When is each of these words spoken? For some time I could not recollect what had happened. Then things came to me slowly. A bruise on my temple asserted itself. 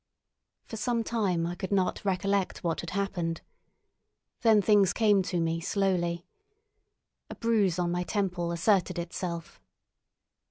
For 0.65 0.77
some 0.77 1.03
time 1.03 1.45
I 1.45 1.53
could 1.53 1.71
not 1.71 2.03
recollect 2.03 2.63
what 2.63 2.79
had 2.81 2.89
happened. 2.89 3.41
Then 4.41 4.59
things 4.59 4.93
came 4.93 5.21
to 5.21 5.39
me 5.39 5.59
slowly. 5.61 6.25
A 7.29 7.35
bruise 7.35 7.77
on 7.77 7.91
my 7.91 8.01
temple 8.01 8.51
asserted 8.51 8.97
itself. 8.97 9.61